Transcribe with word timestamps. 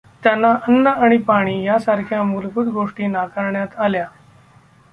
त्यांना 0.23 0.51
अन्न 0.67 0.87
आणि 0.87 1.17
पाणी 1.17 1.63
यासारख्या 1.63 2.21
मूलभूत 2.23 2.67
गोष्टी 2.67 3.07
नाकारण्यात 3.07 3.77
आल्या. 3.77 4.05